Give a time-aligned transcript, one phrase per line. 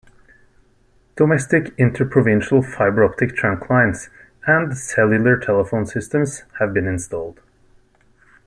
[1.15, 4.09] Domestic interprovincial fiber-optic trunk lines
[4.47, 7.39] and cellular telephone systems have been installed.